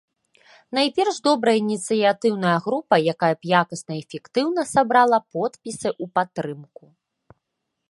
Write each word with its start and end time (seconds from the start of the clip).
Найперш, 0.77 1.17
добрая 1.27 1.53
ініцыятыўная 1.63 2.55
група, 2.69 2.95
якая 3.13 3.31
б 3.39 3.53
якасна 3.61 3.93
і 3.99 4.03
эфектыўна 4.05 4.61
сабрала 4.73 5.17
подпісы 5.33 5.89
ў 5.93 6.05
падтрымку. 6.17 6.85